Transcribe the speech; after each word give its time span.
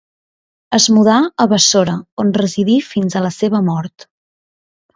Es 0.77 0.87
mudà 0.95 1.17
a 1.45 1.47
Bàssora, 1.51 1.95
on 2.25 2.33
residí 2.39 2.79
fins 2.89 3.19
a 3.21 3.25
la 3.29 3.33
seva 3.39 3.65
mort. 3.71 4.11